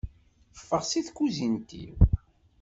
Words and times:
Ffeɣ 0.59 0.81
si 0.85 1.01
tkuzint-iw! 1.07 1.95